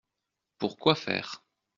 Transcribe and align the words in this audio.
Pour 0.57 0.77
quoi 0.77 0.95
faire?… 0.95 1.43